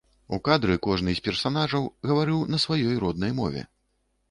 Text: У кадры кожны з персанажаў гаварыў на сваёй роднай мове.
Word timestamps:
У 0.35 0.37
кадры 0.47 0.77
кожны 0.87 1.13
з 1.19 1.23
персанажаў 1.27 1.85
гаварыў 2.09 2.41
на 2.55 2.63
сваёй 2.65 2.99
роднай 3.07 3.39
мове. 3.45 3.61